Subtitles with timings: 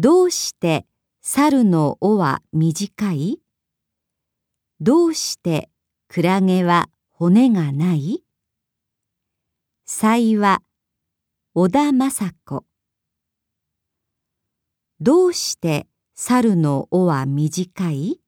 [0.00, 0.86] どうして
[1.22, 3.40] 猿の尾は短い？
[4.80, 5.70] どうして
[6.06, 8.22] クラゲは骨がない？
[9.86, 10.62] 才は
[11.52, 12.10] 小田雅
[12.44, 12.64] 子。
[15.00, 18.20] どうして猿の尾は短い？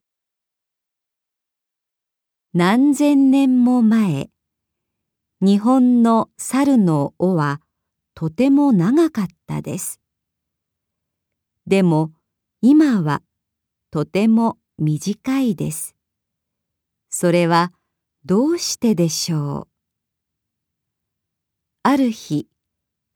[2.52, 4.29] 何千年も前
[5.41, 7.61] 日本の猿の尾は
[8.16, 10.00] とても長かったです。
[11.71, 12.11] でも
[12.62, 13.23] 今は
[13.92, 15.95] とても短いです。
[17.11, 17.73] それは
[18.24, 19.69] どうしてでしょう？
[21.84, 22.48] ある日、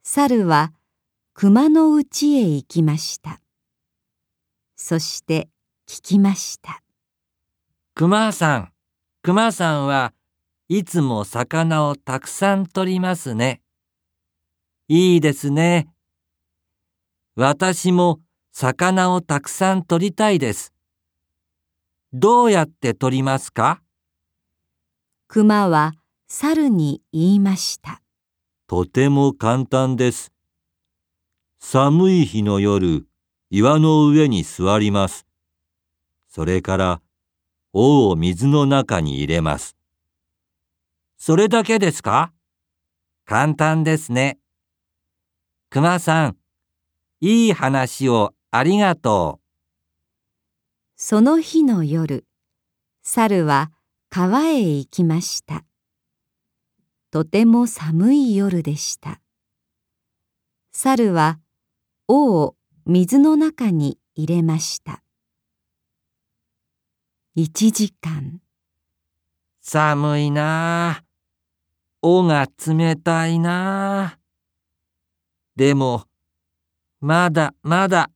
[0.03, 0.71] 猿は
[1.33, 3.41] 熊の家へ行きました。
[4.77, 5.49] そして
[5.85, 6.81] 聞きました。
[7.93, 8.71] 熊さん、
[9.21, 10.13] 熊さんは
[10.69, 13.61] いつも魚をたくさん取りますね。
[14.87, 15.89] いいですね。
[17.35, 18.21] 私も
[18.57, 20.73] 魚をたくさん取りたいです。
[22.13, 23.81] どうやって取りますか？
[25.27, 25.91] 熊は
[26.29, 28.01] 猿に言いました。
[28.67, 30.31] とても簡単です。
[31.59, 33.05] 寒い日の夜、
[33.49, 35.27] 岩の上に座ります。
[36.29, 37.01] それから、
[37.73, 39.75] 尾を水の中に入れます。
[41.17, 42.31] それだけですか？
[43.25, 44.39] 簡単ですね。
[45.69, 46.37] 熊さん、
[47.19, 49.45] いい話をありがとう。
[50.95, 52.25] その日の夜、
[53.03, 53.69] 猿は
[54.09, 55.65] 川へ行きました。
[57.11, 59.19] とても寒い夜でした。
[60.71, 61.41] 猿は
[62.07, 65.03] 尾を水の中に入れました。
[67.35, 68.39] 一時間。
[69.59, 71.03] 寒いなあ。
[72.01, 74.19] 尾が冷たいなあ。
[75.57, 76.05] でも、
[77.01, 78.14] まだまだ。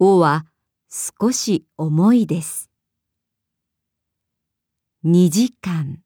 [0.00, 0.44] 尾は
[0.88, 2.68] 少し重いです。
[5.04, 6.02] 二時間。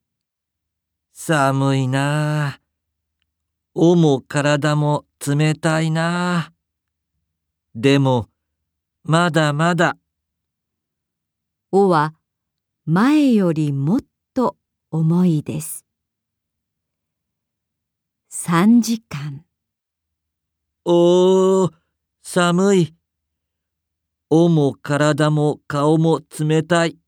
[1.13, 2.61] 寒いなあ。
[3.75, 6.53] 尾も体も冷たいなあ。
[7.75, 8.29] でも、
[9.05, 9.97] まだまだ。
[11.71, 12.15] 尾は
[12.85, 14.01] 前よりもっ
[14.35, 14.57] と
[14.91, 15.87] 重いです。
[18.29, 19.47] 三時間。
[20.85, 21.73] おー、
[22.23, 22.98] 寒い。
[24.31, 26.99] 尾も体も顔も冷たい。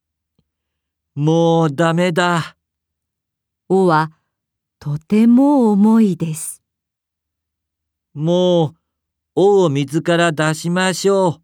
[1.15, 2.57] もうダメだ。
[3.69, 4.11] 尾は
[4.79, 6.63] とても重いです。
[8.15, 8.75] もう、
[9.35, 11.43] 尾を水から出しましょう。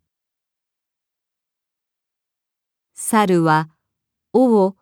[2.94, 3.69] 猿は
[4.32, 4.76] 尾を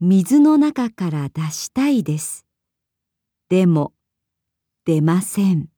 [0.00, 2.44] 水の中から出したいです。
[3.48, 3.92] でも、
[4.84, 5.68] 出ません。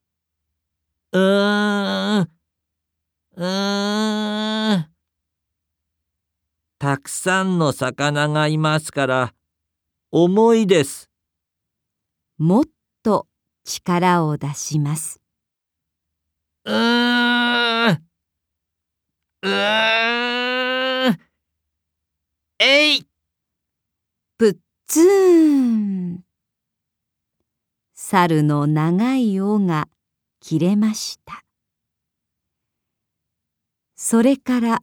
[1.12, 2.28] うーん、
[3.36, 4.92] うーん。
[6.82, 9.34] たくさんの魚がいますから、
[10.10, 11.08] 重いです。
[12.38, 12.64] もっ
[13.04, 13.28] と
[13.62, 15.20] 力を出します。
[16.64, 18.04] うーん、
[19.42, 21.18] うーん。
[22.58, 23.06] えい
[24.36, 24.56] ぷっ
[24.88, 26.24] つーん。
[27.94, 29.86] 猿の長い尾が
[30.40, 31.44] 切れました
[33.94, 34.82] それから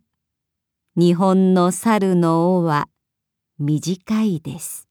[1.01, 2.89] 日本の猿の尾は
[3.57, 4.88] 短いです。